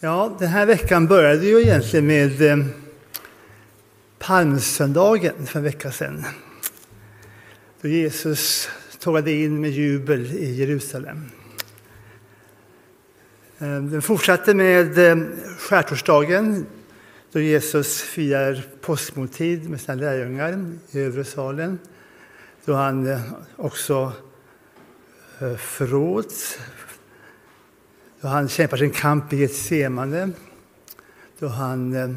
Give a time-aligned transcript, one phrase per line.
[0.00, 2.66] Ja, den här veckan började ju egentligen med eh,
[4.18, 6.24] palmsöndagen för en vecka sedan.
[7.80, 8.68] Då Jesus
[8.98, 11.30] tågade in med jubel i Jerusalem.
[13.58, 15.16] Eh, den fortsatte med eh,
[15.58, 16.66] skärtorsdagen
[17.32, 21.78] då Jesus firar påskmåltid med sina lärjungar i övre salen.
[22.64, 23.20] Då han eh,
[23.56, 24.12] också
[25.38, 26.58] eh, förråds
[28.24, 30.30] då han kämpar sin kamp i Getsemane,
[31.38, 32.10] då han eh,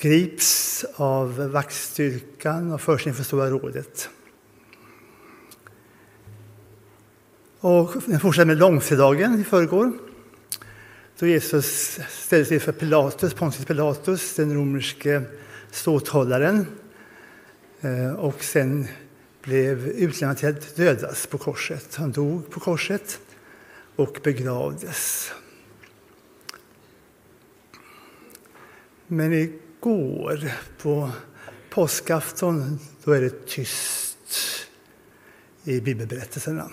[0.00, 4.08] grips av vaktstyrkan och förs inför Stora rådet.
[7.60, 9.92] Och den fortsätter med långfredagen i förrgår.
[11.18, 15.22] Då Jesus ställdes inför Pilatus, Pontius Pilatus, den romerske
[15.70, 16.66] ståthållaren.
[17.80, 18.88] Eh, och sen
[19.42, 21.94] blev utlämnad till att dödas på korset.
[21.94, 23.20] Han dog på korset
[23.96, 25.32] och begravdes.
[29.06, 31.10] Men igår, på
[31.70, 34.18] påskafton, då är det tyst
[35.64, 36.70] i bibelberättelserna.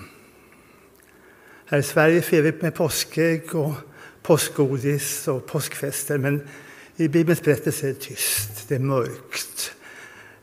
[1.66, 3.74] Här i Sverige firar vi med påskägg och
[4.22, 6.48] påskgodis och påskfester, men
[6.96, 9.76] i Bibelns berättelse är det tyst, det är mörkt.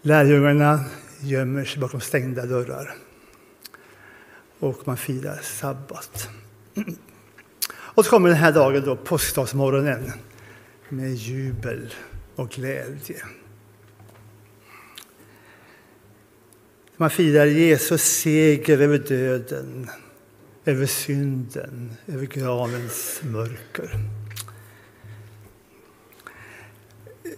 [0.03, 0.85] Lärjungarna
[1.21, 2.95] gömmer sig bakom stängda dörrar
[4.59, 6.29] och man firar sabbat.
[7.73, 10.13] Och så kommer den här dagen, då, påskdagsmorgonen,
[10.89, 11.95] med jubel
[12.37, 13.17] och glädje.
[16.97, 19.91] Man firar Jesus seger över döden,
[20.65, 23.91] över synden, över gravens mörker.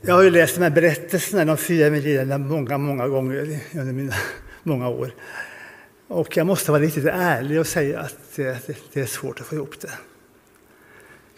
[0.02, 4.14] Jag har ju läst de här berättelserna, de fyra evangelierna, många, många gånger under mina
[4.62, 5.14] många år.
[6.12, 8.36] Och jag måste vara riktigt ärlig och säga att
[8.92, 9.90] det är svårt att få ihop det.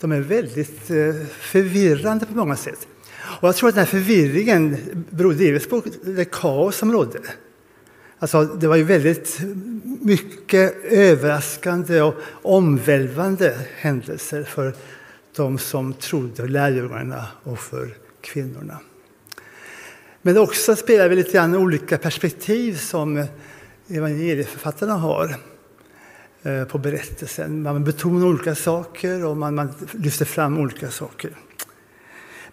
[0.01, 2.87] De är väldigt eh, förvirrande på många sätt.
[3.41, 4.77] Och jag tror att den här förvirringen
[5.11, 7.21] beror delvis på det kaos som rådde.
[8.19, 9.39] Alltså, det var ju väldigt
[10.01, 14.75] mycket överraskande och omvälvande händelser för
[15.37, 18.79] de som trodde, lärjungarna och för kvinnorna.
[20.23, 23.27] Men också spelar vi lite grann olika perspektiv som
[23.89, 25.37] evangelieförfattarna har
[26.43, 27.63] eh, på berättelsen.
[27.63, 31.31] Man betonar olika saker och man, man lyfter fram olika saker.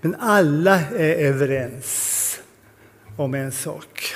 [0.01, 2.39] Men alla är överens
[3.17, 4.15] om en sak.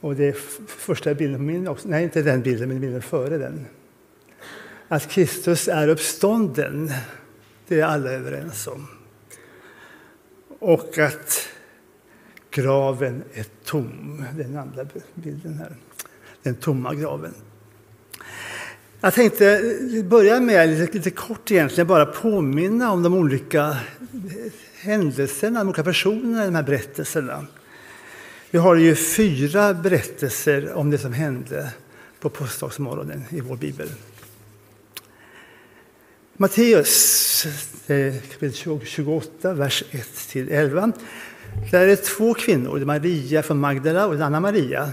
[0.00, 0.32] Och det är
[0.66, 1.88] första bilden på min också.
[1.88, 3.66] Nej, inte den bilden, men bilden före den.
[4.88, 6.92] Att Kristus är uppstånden,
[7.68, 8.86] det är alla överens om.
[10.58, 11.48] Och att
[12.50, 14.24] Graven är tom.
[14.36, 15.76] Den andra bilden här.
[16.42, 17.34] Den tomma graven.
[19.00, 23.76] Jag tänkte börja med lite, lite kort egentligen bara påminna om de olika
[24.80, 27.46] händelserna, de olika personerna i de här berättelserna.
[28.50, 31.70] Vi har ju fyra berättelser om det som hände
[32.20, 33.88] på påskdagsmorgonen i vår bibel.
[36.36, 37.46] Matteus
[37.86, 40.92] eh, kapitel 28, vers 1-11.
[41.70, 44.92] Där är det två kvinnor, det är Maria från Magdala och Anna Maria,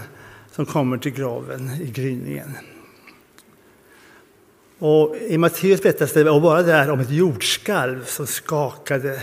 [0.50, 2.52] som kommer till graven i gryningen.
[4.78, 9.22] Och I Matteus berättas det och bara där om ett jordskalv som skakade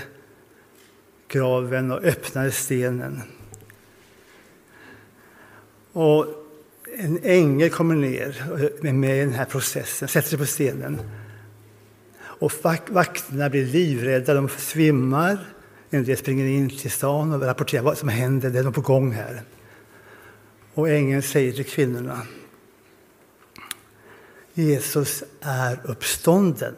[1.28, 3.22] graven och öppnade stenen.
[5.92, 6.26] Och
[6.98, 11.00] en ängel kommer ner med i den här processen, sätter sig på stenen.
[12.18, 12.52] Och
[12.90, 15.38] vakterna blir livrädda, de svimmar.
[15.90, 18.82] En del springer in till stan och rapporterar vad som händer, det är något på
[18.82, 19.42] gång här.
[20.74, 22.22] Och ängeln säger till kvinnorna
[24.58, 26.76] Jesus är uppstånden.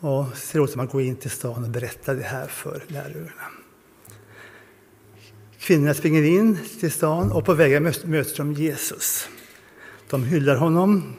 [0.00, 3.50] Och ser åt att gå in till stan och berätta det här för lärjungarna.
[5.58, 9.28] Kvinnorna springer in till stan och på vägen möter de Jesus.
[10.10, 11.16] De hyllar honom.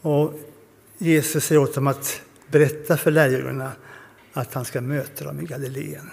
[0.00, 0.34] Och
[0.98, 3.72] Jesus säger åt dem att berätta för lärjungarna
[4.32, 6.10] att han ska möta dem i Galileen.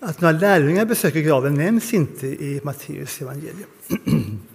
[0.00, 3.68] Att några lärjungar besöker graven nämns inte i Matteus evangelium.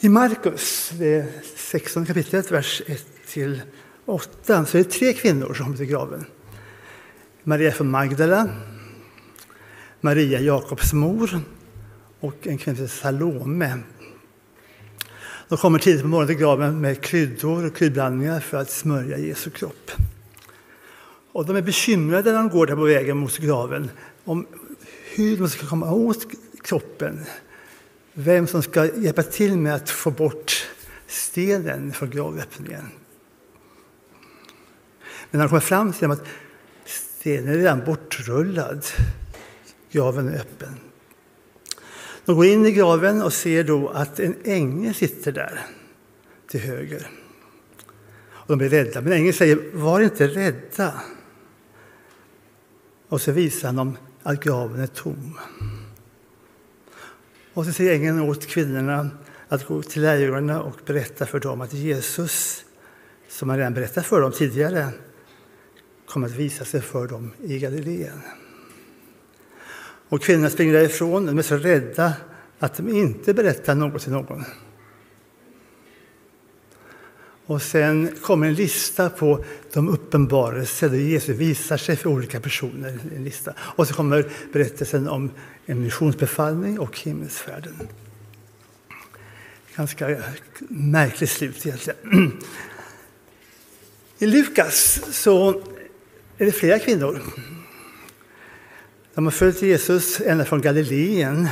[0.00, 2.82] I Markus, det 16 kapitlet, vers
[3.26, 6.24] 1-8, så är det tre kvinnor som kommer till graven.
[7.42, 8.48] Maria från Magdala,
[10.00, 11.40] Maria Jakobs mor
[12.20, 13.78] och en kvinna som Salome
[15.50, 19.50] de kommer tidigt på morgonen till graven med kryddor och kryddblandningar för att smörja Jesu
[19.50, 19.90] kropp.
[21.32, 23.90] Och de är bekymrade när de går där på vägen mot graven
[24.24, 24.46] om
[25.14, 26.26] hur de ska komma åt
[26.62, 27.24] kroppen
[28.12, 30.66] vem som ska hjälpa till med att få bort
[31.06, 32.88] stenen från gravöppningen.
[35.30, 36.24] Men de kommer fram till att
[36.84, 38.84] stenen är redan bortrullad.
[39.92, 40.89] Graven är öppen.
[42.24, 45.66] De går in i graven och ser då att en ängel sitter där
[46.48, 47.10] till höger.
[48.28, 51.02] Och de blir rädda, men ängeln säger var inte rädda.
[53.08, 55.38] Och så visar han dem att graven är tom.
[57.54, 59.10] Och så säger ängeln åt kvinnorna
[59.48, 62.64] att gå till lärjungarna och berätta för dem att Jesus,
[63.28, 64.88] som han redan berättat för dem tidigare,
[66.06, 68.20] kommer att visa sig för dem i Galileen.
[70.10, 71.26] Och kvinnorna springer därifrån.
[71.26, 72.12] De är så rädda
[72.58, 74.44] att de inte berättar något till någon.
[77.46, 82.98] Och sen kommer en lista på de uppenbarelser där Jesus visar sig för olika personer.
[83.16, 83.54] En lista.
[83.58, 85.30] Och så kommer berättelsen om
[85.66, 87.88] en missionsbefallning och himmelsfärden.
[89.76, 90.22] Ganska
[90.68, 92.32] märkligt slut egentligen.
[94.18, 95.50] I Lukas så
[96.38, 97.20] är det flera kvinnor.
[99.14, 101.48] De har följt Jesus ända från Galileen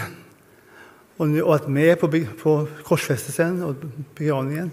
[1.16, 3.74] och nu varit med på, på korsfästelsen och
[4.14, 4.70] begravningen.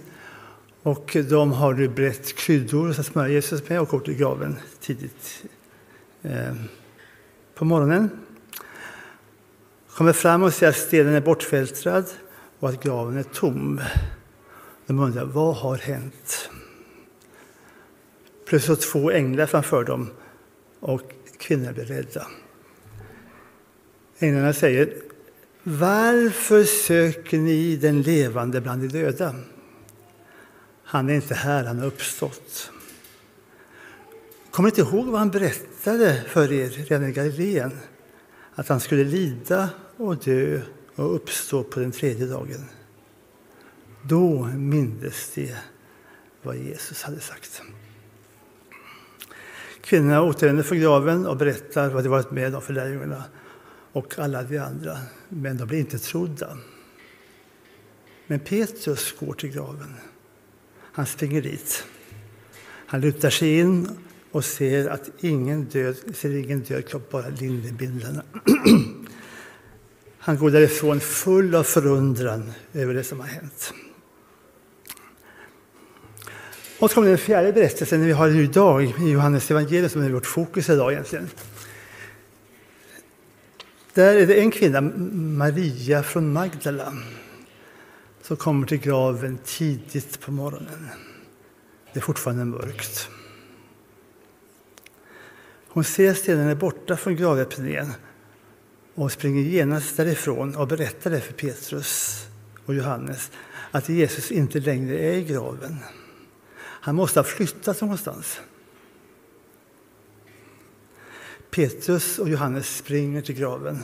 [0.81, 5.45] Och de har nu brett kryddor och smörja Jesus med och gått till graven tidigt
[6.21, 6.53] eh,
[7.55, 8.09] på morgonen.
[9.89, 12.05] Kommer fram och ser att stenen är bortfältrad
[12.59, 13.81] och att graven är tom.
[14.85, 16.49] De undrar, vad har hänt?
[18.47, 20.09] Plötsligt två änglar framför dem
[20.79, 21.01] och
[21.37, 22.27] kvinnorna blir rädda.
[24.19, 24.93] Änglarna säger,
[25.63, 29.35] varför söker ni den levande bland de döda?
[30.83, 32.71] Han är inte här, han har uppstått.
[34.51, 37.71] Kommer ni inte ihåg vad han berättade för er redan i Galileen?
[38.55, 40.61] Att han skulle lida och dö
[40.95, 42.65] och uppstå på den tredje dagen.
[44.01, 45.55] Då mindes de
[46.41, 47.61] vad Jesus hade sagt.
[49.81, 53.23] Kvinnorna återvänder från graven och berättar vad de varit med om för lärjungarna
[53.95, 54.97] och alla de andra,
[55.29, 56.57] men de blir inte trodda.
[58.27, 59.93] Men Petrus går till graven.
[60.81, 61.83] Han springer dit.
[62.87, 63.89] Han lutar sig in
[64.31, 68.23] och ser att ingen död, ser ingen död kropp, bara linnebindlarna.
[70.19, 73.73] Han går därifrån full av förundran över det som har hänt.
[76.79, 80.25] Och så kommer den fjärde berättelsen vi har idag i Johannes evangelium som är vårt
[80.25, 81.29] fokus idag egentligen.
[83.95, 86.93] Där är det en kvinna, Maria från Magdala,
[88.21, 90.89] som kommer till graven tidigt på morgonen.
[91.93, 93.09] Det är fortfarande mörkt.
[95.67, 97.91] Hon ser stenen är borta från gravöppningen
[98.95, 102.25] och springer genast därifrån och berättar det för Petrus
[102.65, 103.31] och Johannes
[103.71, 105.77] att Jesus inte längre är i graven.
[106.57, 108.39] Han måste ha flyttat någonstans.
[111.55, 113.83] Petrus och Johannes springer till graven.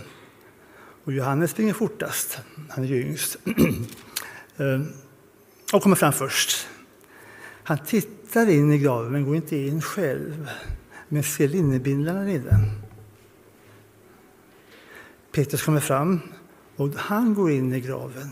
[1.03, 2.39] Och Johannes springer fortast,
[2.69, 3.37] han är ju yngst.
[4.57, 4.81] Eh,
[5.73, 6.67] och kommer fram först.
[7.63, 10.49] Han tittar in i graven men går inte in själv,
[11.07, 12.71] men ser linnebindlarna inne.
[15.31, 16.19] Petrus kommer fram
[16.75, 18.29] och han går in i graven.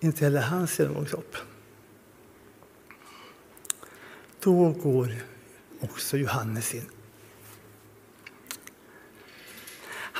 [0.00, 1.36] Inte heller han ser någon kropp.
[4.40, 5.14] Då går
[5.80, 6.86] också Johannes in.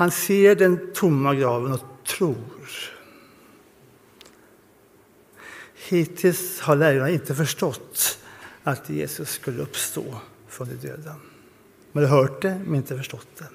[0.00, 2.70] Han ser den tomma graven och tror.
[5.88, 8.18] Hittills har lärjungarna inte förstått
[8.62, 11.16] att Jesus skulle uppstå från de döda.
[11.92, 13.46] De har hört det, men inte förstått det.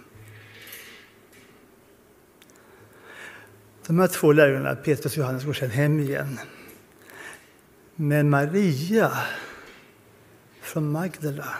[3.87, 6.39] De här två lärjungarna, Petrus och Johannes, går sedan hem igen.
[7.95, 9.11] Men Maria
[10.61, 11.57] från Magdala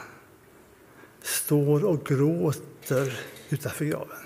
[1.21, 4.17] står och gråter utanför graven.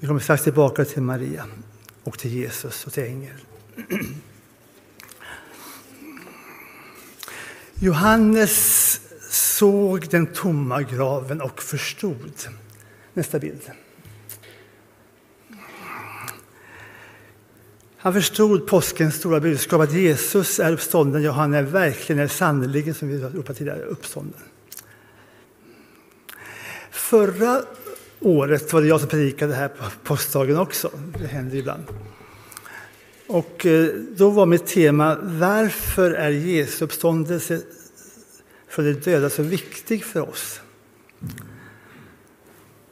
[0.00, 1.46] Vi kommer strax tillbaka till Maria
[2.02, 3.38] och till Jesus och till ängeln.
[7.74, 9.00] Johannes
[9.30, 12.32] såg den tomma graven och förstod.
[13.14, 13.70] Nästa bild.
[17.96, 21.22] Han förstod påskens stora budskap att Jesus är uppstånden.
[21.22, 24.40] Ja, han är verkligen, är sannerligen, som vi ropade tidigare, uppstånden.
[26.90, 27.62] Förra
[28.20, 30.90] året var det jag som predikade här på påskdagen också.
[31.18, 31.84] Det händer ibland.
[33.26, 37.60] Och eh, då var mitt tema Varför är Jesu uppståndelse
[38.68, 40.60] från de döda så viktig för oss?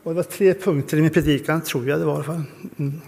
[0.03, 2.43] Och det var tre punkter i min predikan, tror jag det var.
[2.77, 3.01] Mm.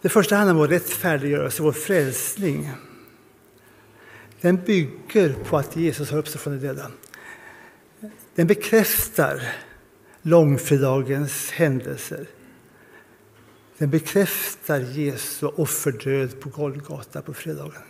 [0.00, 2.70] Det första handlar om vår rättfärdiggörelse, vår frälsning.
[4.40, 6.90] Den bygger på att Jesus har uppstått från de döda.
[8.34, 9.42] Den bekräftar
[10.26, 12.26] långfredagens händelser.
[13.78, 17.82] Den bekräftar Jesu offerdöd på Golgata på fredagen.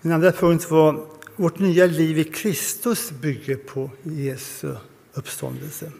[0.00, 1.06] Min andra punkt var
[1.36, 4.74] vårt nya liv i Kristus bygger på Jesu
[5.12, 5.92] uppståndelse.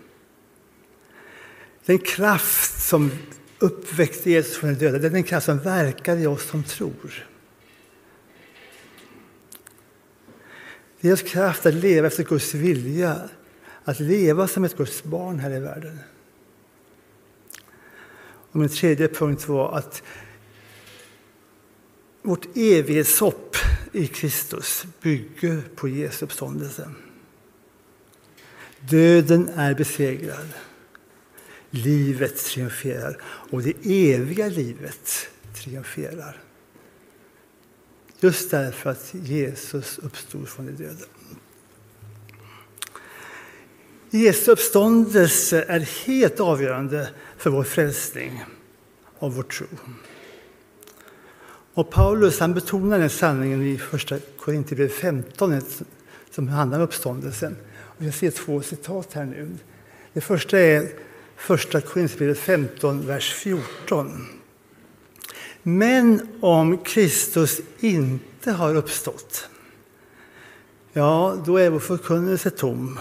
[1.85, 3.11] Den kraft som
[3.59, 7.30] uppväckte Jesus från de döda, det är den kraft som verkar i oss som tror.
[11.01, 13.29] Det ger oss kraft att leva efter Guds vilja,
[13.85, 15.99] att leva som ett Guds barn här i världen.
[18.53, 20.03] Och min tredje punkt var att
[22.23, 23.57] vårt evighetshopp
[23.93, 26.91] i Kristus bygger på Jesu uppståndelse.
[28.81, 30.49] Döden är besegrad.
[31.71, 36.37] Livet triumferar och det eviga livet triumferar.
[38.21, 41.05] Just därför att Jesus uppstod från de döda.
[44.11, 48.45] Jesu uppståndelse är helt avgörande för vår frälsning
[49.19, 49.67] och vår tro.
[51.75, 55.61] Och Paulus han betonar den sanningen i första Korinthierbrevet 15
[56.31, 57.57] som handlar om uppståndelsen.
[57.73, 59.49] Och jag ser två citat här nu.
[60.13, 60.89] Det första är
[61.37, 64.40] första Korinthierbrevet 15, vers 14.
[65.63, 69.49] Men om Kristus inte har uppstått,
[70.93, 72.99] ja, då är vår förkunnelse tom.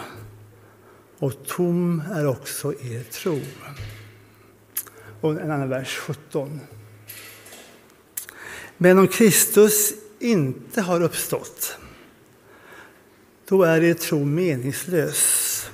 [1.17, 3.39] Och tom är också er tro.
[5.21, 6.59] Och en annan vers, 17.
[8.77, 11.77] Men om Kristus inte har uppstått,
[13.47, 15.69] då är er tro meningslös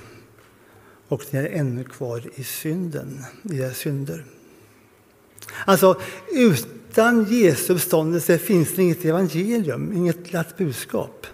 [1.08, 4.24] och ni är ännu kvar i synden, i era synder.
[5.64, 6.00] Alltså,
[6.96, 11.26] utan Jesu uppståndelse finns det inget evangelium, inget glatt budskap.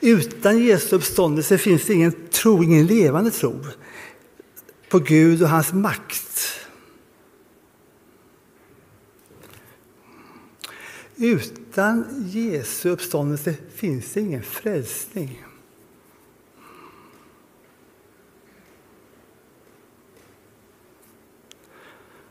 [0.00, 3.64] Utan Jesu uppståndelse finns det ingen tro, ingen levande tro
[4.88, 6.48] på Gud och hans makt.
[11.16, 15.44] Utan Jesu uppståndelse finns det ingen frälsning.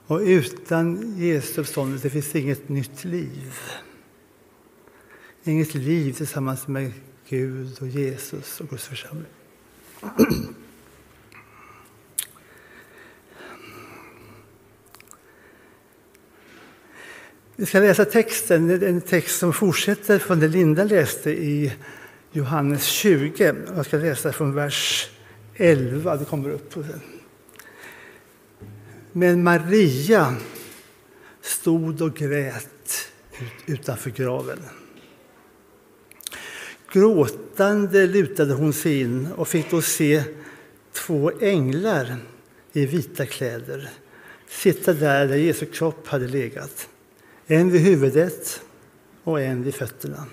[0.08, 3.54] Och utan Jesu uppståndelse finns inget nytt liv.
[5.44, 6.92] Inget liv tillsammans med
[7.30, 9.26] Gud och Jesus och Guds församling.
[17.56, 21.74] Vi ska läsa texten, en text som fortsätter från det Linda läste i
[22.32, 23.56] Johannes 20.
[23.76, 25.10] Jag ska läsa från vers
[25.56, 26.76] 11, det kommer upp.
[29.18, 30.36] Men Maria
[31.42, 33.12] stod och grät
[33.66, 34.60] utanför graven.
[36.92, 40.24] Gråtande lutade hon sig in och fick då se
[40.94, 42.18] två änglar
[42.74, 43.90] i vita kläder
[44.50, 46.90] sitta där, där Jesu kropp hade legat.
[47.48, 48.62] En vid huvudet
[49.24, 50.26] och en vid fötterna.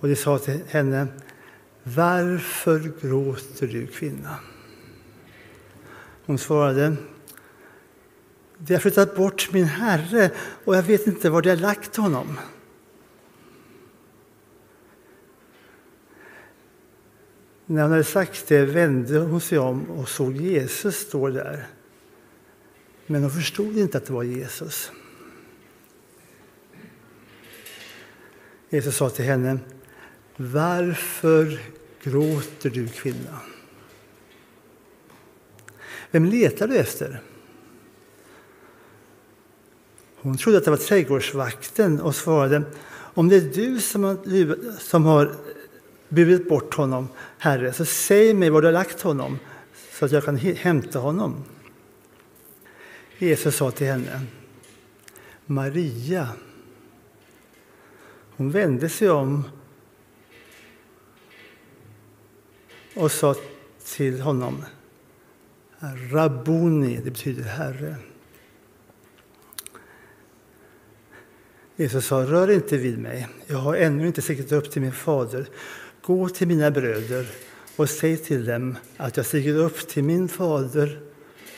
[0.00, 1.06] Och de sa till henne,
[1.82, 4.36] varför gråter du kvinna?
[6.30, 6.96] Hon svarade,
[8.58, 10.30] de har flyttat bort min herre
[10.64, 12.38] och jag vet inte var de har lagt honom.
[17.66, 21.66] När hon hade sagt det vände hon sig om och såg Jesus stå där.
[23.06, 24.92] Men hon förstod inte att det var Jesus.
[28.68, 29.58] Jesus sa till henne,
[30.36, 31.60] varför
[32.02, 33.40] gråter du kvinna?
[36.10, 37.22] Vem letar du efter?
[40.16, 42.62] Hon trodde att det var trädgårdsvakten och svarade
[43.14, 45.34] om det är du som har, som har
[46.08, 49.38] burit bort honom, Herre, så säg mig var du har lagt honom
[49.92, 51.44] så att jag kan hämta honom.
[53.18, 54.20] Jesus sa till henne
[55.46, 56.28] Maria.
[58.36, 59.44] Hon vände sig om
[62.94, 63.34] och sa
[63.84, 64.64] till honom
[65.80, 67.96] Rabboni, det betyder Herre.
[71.76, 73.28] Jesus sa, rör inte vid mig.
[73.46, 75.46] Jag har ännu inte stigit upp till min fader.
[76.02, 77.26] Gå till mina bröder
[77.76, 81.00] och säg till dem att jag stiger upp till min fader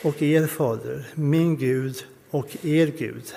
[0.03, 1.95] och er fader, min Gud
[2.29, 3.35] och er Gud.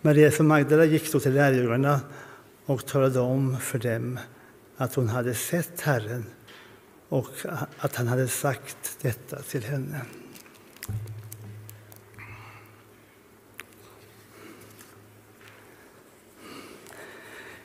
[0.00, 2.00] Maria från Magdala gick då till lärjungarna
[2.64, 4.18] och talade om för dem
[4.76, 6.24] att hon hade sett Herren
[7.12, 7.28] och
[7.78, 10.00] att han hade sagt detta till henne.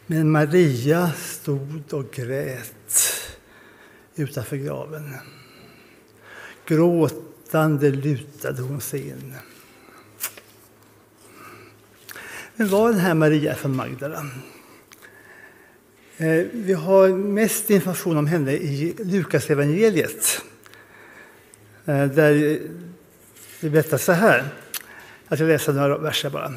[0.06, 2.96] Men Maria stod och grät
[4.16, 5.14] utanför graven.
[6.66, 9.34] Gråtande lutade hon sig in.
[12.56, 14.26] Men var den här Maria från Magdala?
[16.20, 20.42] Eh, vi har mest information om henne i Lukas evangeliet.
[21.86, 22.60] Eh, där
[23.60, 24.44] det berättas så här.
[25.28, 26.54] Jag ska läsa några verser bara.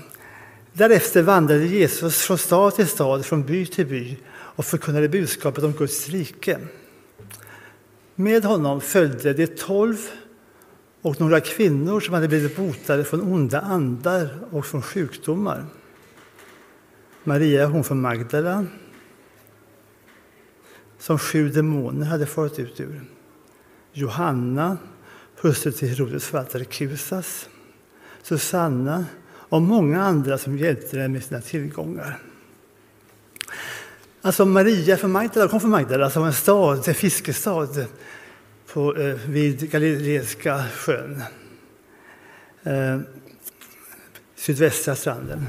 [0.72, 5.72] Därefter vandrade Jesus från stad till stad, från by till by och förkunnade budskapet om
[5.72, 6.58] Guds rike.
[8.14, 9.98] Med honom följde de tolv
[11.02, 15.66] och några kvinnor som hade blivit botade från onda andar och från sjukdomar.
[17.24, 18.66] Maria, hon från Magdala,
[21.00, 23.02] som sju demoner hade farit ut ur.
[23.92, 24.78] Johanna,
[25.40, 27.48] hustru till Herodes förvaltare Kusas.
[28.22, 32.18] Susanna och många andra som hjälpte dem med sina tillgångar.
[34.22, 37.86] Alltså Maria från Magdala kom från Magdala, som en stad, en fiskestad
[38.72, 41.22] på, eh, vid Galileiska sjön.
[42.62, 43.00] Eh,
[44.36, 45.46] sydvästra stranden.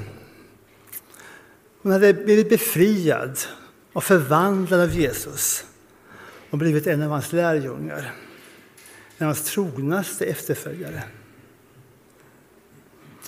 [1.81, 3.37] Hon hade blivit befriad
[3.93, 5.65] och förvandlad av Jesus
[6.49, 8.13] och blivit en av hans lärjungar,
[9.17, 11.03] en av hans trognaste efterföljare.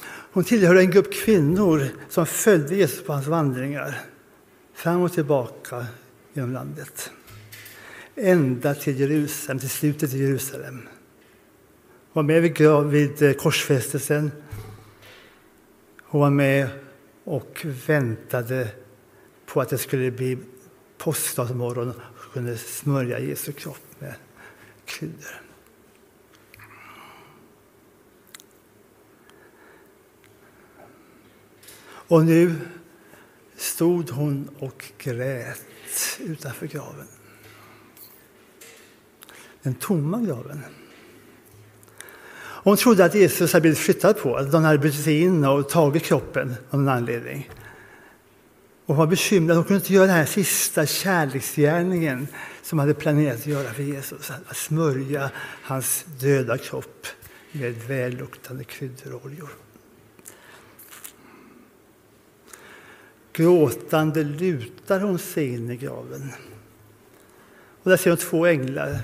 [0.06, 4.02] Hon tillhörde en grupp kvinnor som följde Jesus på hans vandringar
[4.74, 5.86] fram och tillbaka
[6.34, 7.12] genom landet.
[8.16, 10.82] Ända till Jerusalem, till slutet i Jerusalem.
[12.14, 12.58] Hon var med vid,
[12.92, 14.32] vid eh, korsfästelsen.
[16.04, 16.68] Hon var med
[17.24, 18.68] och väntade
[19.46, 20.38] på att det skulle bli
[20.98, 24.16] påskdagsmorgon och kunde smörja Jesu kropp med
[24.86, 25.42] kryddor.
[32.14, 32.56] Och nu
[33.56, 35.62] stod hon och grät
[36.20, 37.08] utanför graven.
[39.62, 40.62] Den tomma graven.
[42.64, 45.70] Hon trodde att Jesus hade blivit flyttad på, att någon hade brutit sig in och
[45.70, 47.50] tagit kroppen av någon anledning.
[48.86, 52.28] Och hon var bekymrad, hon kunde inte göra den här sista kärleksgärningen
[52.62, 55.32] som hade planerat att göra för Jesus, att smörja
[55.64, 57.08] hans döda kropp
[57.52, 59.50] med välluktande kryddor och oljor.
[63.34, 66.32] Gråtande lutar hon sig in i graven.
[67.84, 69.02] Och där ser hon två änglar.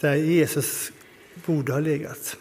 [0.00, 0.92] Där Jesus
[1.46, 2.36] borde ha legat.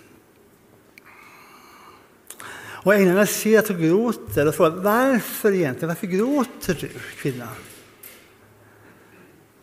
[2.84, 5.88] Och änglarna ser att hon gråter och frågar varför egentligen?
[5.88, 7.50] Varför gråter du kvinna?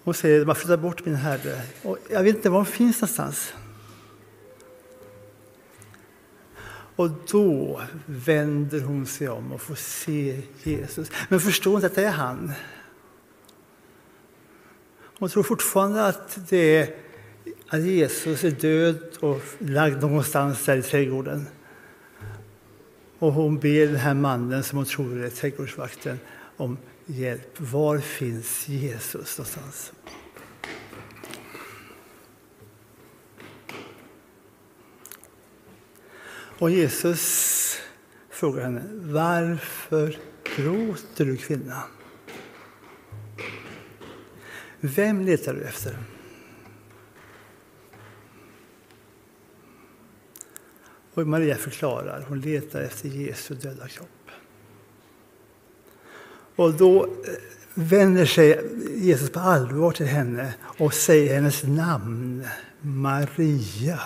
[0.04, 1.62] Hon säger man flyttar bort min herre.
[1.82, 3.52] Och jag vet inte var hon finns någonstans.
[6.96, 11.10] Och då vänder hon sig om och får se Jesus.
[11.28, 12.52] Men förstår inte att det är han.
[15.18, 16.94] Hon tror fortfarande att, det är,
[17.68, 21.46] att Jesus är död och lagd någonstans där i trädgården.
[23.20, 26.18] Och hon ber den här mannen som hon tror är trädgårdsvakten
[26.56, 27.60] om hjälp.
[27.60, 29.92] Var finns Jesus någonstans?
[36.58, 37.76] Och Jesus
[38.30, 40.18] frågar henne, varför
[40.56, 41.82] gråter du kvinna?
[44.80, 45.96] Vem letar du efter?
[51.14, 54.08] Och Maria förklarar, hon letar efter Jesu döda kropp.
[56.56, 57.10] Och då eh,
[57.74, 62.46] vänder sig Jesus på allvar till henne och säger hennes namn,
[62.80, 64.00] Maria.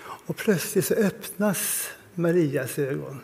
[0.00, 3.20] Och plötsligt så öppnas Marias ögon.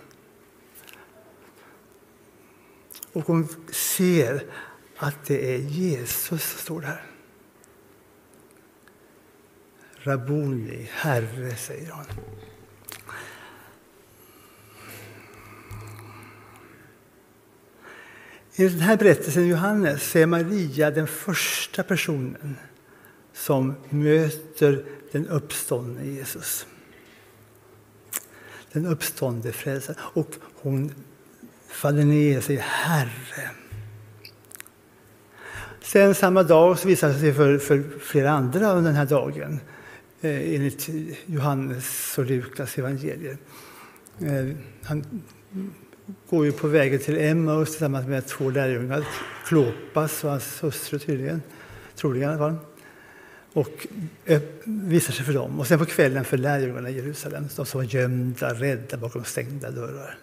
[3.13, 4.45] Och hon ser
[4.97, 7.14] att det är Jesus som står där.
[10.05, 12.05] Rabuni, Herre, säger hon.
[18.57, 22.57] I den här berättelsen i Johannes så är Maria den första personen
[23.33, 26.67] som möter den uppståndne Jesus
[28.75, 29.99] den uppståndne frälsaren.
[30.03, 30.95] Och hon
[31.69, 33.51] faller ner och säger Herre.
[35.83, 39.61] Sen samma dag så visar det sig för, för flera andra under den här dagen
[40.25, 40.89] Eh, enligt
[41.27, 43.37] Johannes och Lukas evangelier.
[44.21, 45.23] Eh, han
[46.31, 49.05] går ju på vägen till Emmaus tillsammans med två lärjungar,
[49.47, 51.43] Klopas och hans hustru tydligen,
[51.97, 52.57] troligen i alla fall.
[53.53, 53.87] Och
[54.65, 55.61] visar sig för dem.
[55.61, 59.71] Och sen på kvällen för lärjungarna i Jerusalem, de som var gömda, rädda bakom stängda
[59.71, 60.19] dörrar.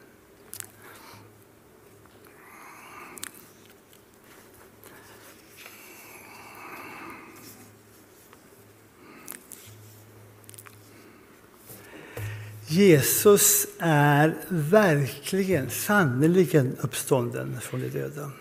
[12.71, 18.31] Jesus är verkligen, sannerligen uppstånden från de döda.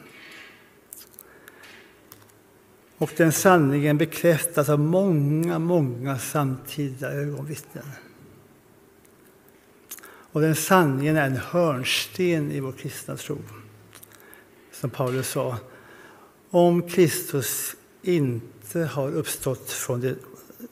[2.99, 7.85] Och den sanningen bekräftas av många, många samtida ögonvittnen.
[10.33, 13.39] Och den sanningen är en hörnsten i vår kristna tro.
[14.73, 15.57] Som Paulus sa,
[16.51, 20.15] om Kristus inte har uppstått från det,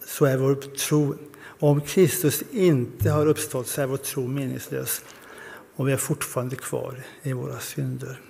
[0.06, 1.14] så är vår tro
[1.58, 5.02] om Kristus inte har uppstått så är vår tro meningslös
[5.76, 8.20] och vi är fortfarande kvar i våra synder.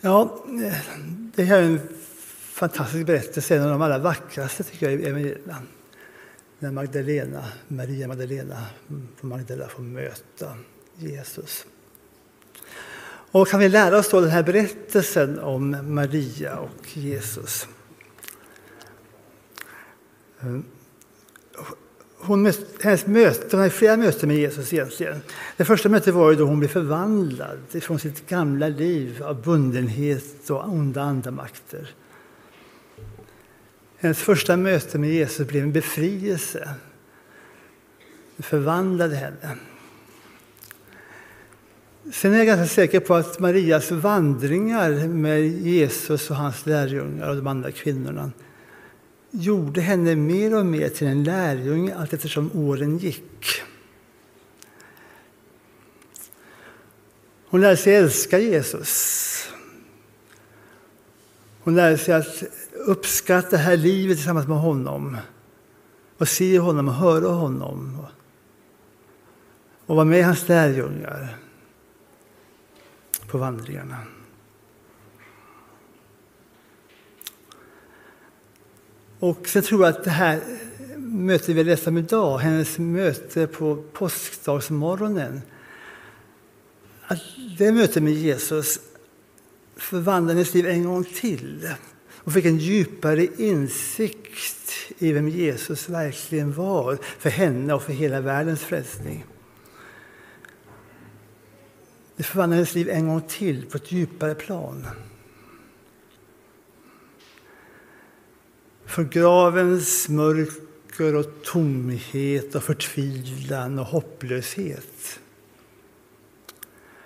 [0.00, 0.44] Ja,
[1.34, 1.80] det här är en
[2.54, 5.62] fantastisk berättelse, en av de allra vackraste tycker jag i evangelierna.
[6.58, 8.66] När Magdalena, Maria Magdalena
[9.16, 10.56] från Magdala får möta
[10.96, 11.66] Jesus.
[13.06, 17.68] Och kan vi lära oss då den här berättelsen om Maria och Jesus?
[20.46, 20.60] Eh,
[22.18, 25.20] hon, hennes möte, hon hade flera möten med Jesus egentligen.
[25.56, 30.50] Det första mötet var ju då hon blev förvandlad från sitt gamla liv av bundenhet
[30.50, 31.90] och onda andamakter.
[33.96, 36.70] Hennes första möte med Jesus blev en befrielse.
[38.36, 39.56] Det förvandlade henne.
[42.12, 47.36] Sen är jag ganska säker på att Marias vandringar med Jesus och hans lärjungar och
[47.36, 48.30] de andra kvinnorna
[49.34, 53.62] gjorde henne mer och mer till en lärjunge allt eftersom åren gick.
[57.46, 59.30] Hon lärde sig älska Jesus.
[61.60, 62.42] Hon lärde sig att
[62.86, 65.16] uppskatta det här livet tillsammans med honom
[66.18, 68.06] och se honom och höra honom
[69.86, 71.36] och vara med hans lärjungar
[73.26, 73.96] på vandringarna.
[79.24, 80.40] Och så tror jag att det här
[80.96, 85.42] mötet vi läste om idag, hennes möte på påskdagsmorgonen,
[87.06, 87.18] att
[87.58, 88.80] det mötet med Jesus
[89.76, 91.68] förvandlade hennes liv en gång till
[92.14, 98.20] och fick en djupare insikt i vem Jesus verkligen var för henne och för hela
[98.20, 99.24] världens frälsning.
[102.16, 104.86] Det förvandlade hennes liv en gång till på ett djupare plan.
[108.86, 115.20] För gravens mörker och tomhet och förtvivlan och hopplöshet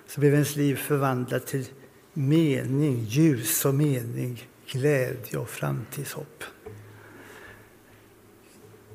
[0.07, 1.67] så blev ens liv förvandlat till
[2.13, 6.45] mening, ljus och mening, glädje och framtidshopp.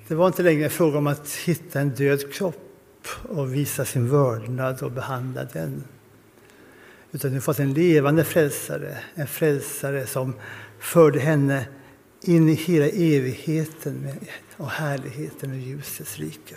[0.08, 4.84] Det var inte längre fråga om att hitta en död kropp och visa sin vördnad
[4.84, 5.84] och behandla den.
[7.12, 10.34] Utan nu fanns en levande frälsare, en frälsare som
[10.80, 11.66] förde henne
[12.24, 14.10] in i hela evigheten
[14.58, 16.56] och härligheten och ljusets rike.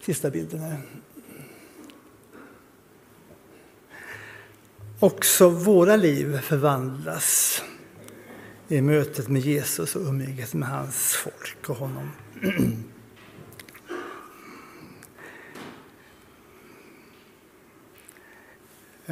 [0.00, 0.82] Sista bilden här.
[4.98, 7.62] Också våra liv förvandlas
[8.68, 12.10] i mötet med Jesus och umgänget med hans folk och honom.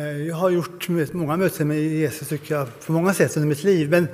[0.01, 3.65] Eh, jag har gjort många möten med Jesus tycker jag, på många sätt under mitt
[3.65, 3.91] liv.
[3.91, 4.09] Men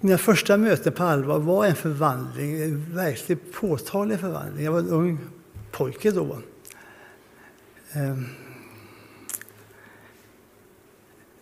[0.00, 4.64] mina första möten på allvar var en förvandling, en verkligt påtaglig förvandling.
[4.64, 5.18] Jag var en ung
[5.72, 6.38] pojke då.
[7.92, 8.26] Ehm,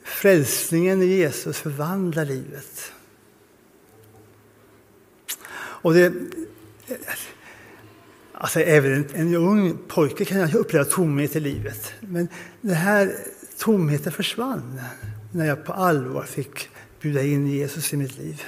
[0.05, 2.93] frälsningen i Jesus förvandlar livet.
[5.57, 6.13] Och det,
[8.33, 11.93] alltså även en, en ung pojke kan uppleva tomhet i livet.
[12.01, 12.29] Men
[12.61, 13.17] det här
[13.59, 14.81] tomheten försvann
[15.33, 16.69] när jag på allvar fick
[17.01, 18.43] bjuda in Jesus i mitt liv.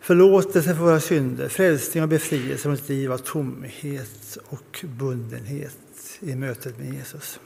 [0.00, 5.78] Förlåtelse för våra synder, frälsning och befrielse från ett liv av tomhet och bundenhet
[6.20, 7.40] i mötet med Jesus.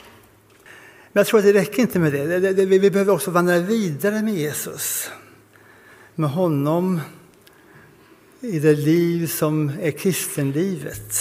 [1.13, 2.67] Men jag tror att det räcker inte med det.
[2.67, 5.11] Vi behöver också vandra vidare med Jesus.
[6.15, 7.01] Med honom
[8.41, 11.17] i det liv som är kristenlivet.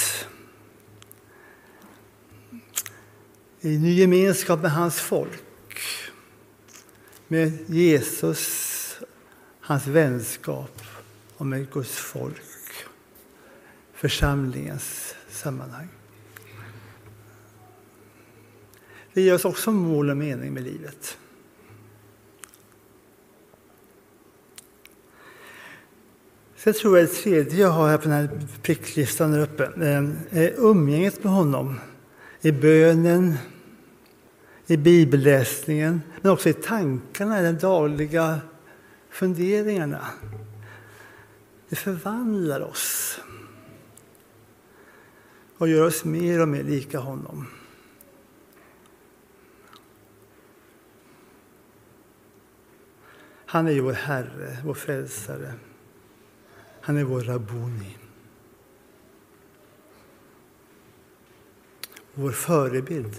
[3.61, 5.43] I ny gemenskap med hans folk.
[7.31, 8.99] med Jesus,
[9.59, 10.81] hans vänskap
[11.37, 12.85] och med Guds folk,
[13.93, 15.87] församlingens sammanhang.
[19.13, 21.18] Det ger oss också mål och mening med livet.
[26.59, 28.29] Sen tror jag det tredje jag har här på den här
[28.61, 31.79] pricklistan där uppe ehm, är umgänget med honom
[32.41, 33.37] i bönen,
[34.67, 38.39] i bibelläsningen, men också i tankarna, i de dagliga
[39.09, 40.05] funderingarna.
[41.69, 43.19] Det förvandlar oss
[45.57, 47.47] och gör oss mer och mer lika honom.
[53.45, 55.53] Han är ju vår Herre, vår Frälsare.
[56.81, 57.97] Han är vår Rabboni.
[62.13, 63.15] Vår förebild.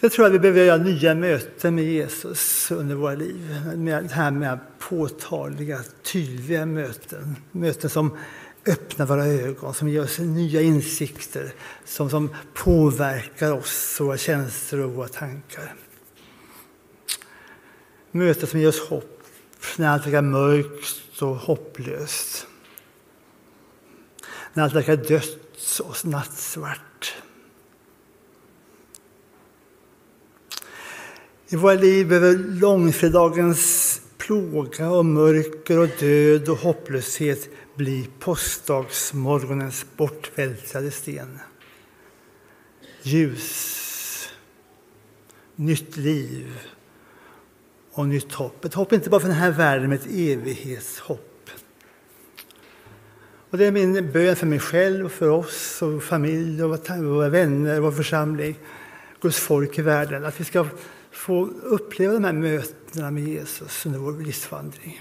[0.00, 3.56] Jag tror att vi behöver göra nya möten med Jesus under våra liv.
[3.76, 7.36] Det här med påtagliga, tydliga möten.
[7.52, 8.18] Möten som
[8.68, 11.52] öppnar våra ögon, som ger oss nya insikter,
[11.84, 15.74] som, som påverkar oss, våra känslor och våra tankar.
[18.10, 19.22] Möten som ger oss hopp
[19.76, 22.46] när allt verkar mörkt och hopplöst.
[24.52, 27.14] När allt verkar dött och nattsvart.
[31.48, 37.48] I våra liv behöver långfredagens plåga och mörker och död och hopplöshet
[37.78, 41.38] bli påskdagsmorgonens bortvältrade sten.
[43.02, 44.28] Ljus,
[45.56, 46.58] nytt liv
[47.92, 48.64] och nytt hopp.
[48.64, 51.50] Ett hopp inte bara för den här världen, men ett evighetshopp.
[53.50, 57.28] Och det är min bön för mig själv, och för oss, och familj, och våra
[57.28, 58.58] vänner, vår församling,
[59.20, 60.24] Guds folk i världen.
[60.24, 60.66] Att vi ska
[61.10, 65.00] få uppleva de här mötena med Jesus under vår livsvandring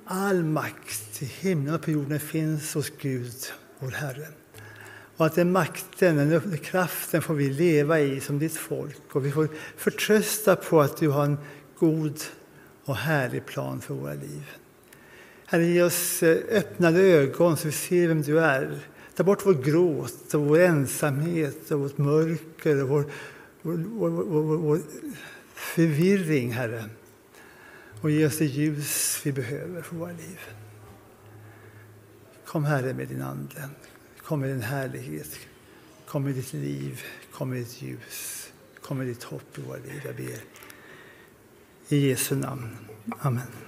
[0.05, 3.33] all makt i himlen och på jorden finns hos Gud
[3.79, 4.27] vår Herre.
[5.17, 9.15] Och att den makten, den kraften får vi leva i som ditt folk.
[9.15, 11.37] Och vi får förtrösta på att du har en
[11.79, 12.21] god
[12.85, 14.43] och härlig plan för våra liv.
[15.45, 18.79] Herre, ge oss eh, öppnade ögon så vi ser vem du är.
[19.15, 23.05] Ta bort vår gråt och vår ensamhet och vårt mörker och vår,
[23.61, 24.79] vår, vår, vår, vår
[25.53, 26.83] förvirring, Herre.
[28.01, 30.39] Och ge oss det ljus vi behöver för våra liv.
[32.45, 33.69] Kom Herre med din Ande.
[34.27, 35.39] Kom med din härlighet.
[36.05, 37.01] Kom med ditt liv.
[37.31, 38.51] Kom med ditt ljus.
[38.81, 40.01] Kom med ditt hopp i våra liv.
[40.05, 40.41] Jag ber.
[41.89, 42.77] I Jesu namn.
[43.19, 43.66] Amen.